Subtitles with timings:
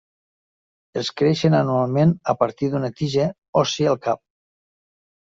[1.01, 3.27] Els creixen anualment a partir d'una tija
[3.63, 4.23] òssia al cap.